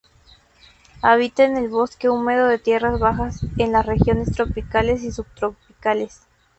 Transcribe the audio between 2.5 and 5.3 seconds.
tierras bajas en las regiones tropicales y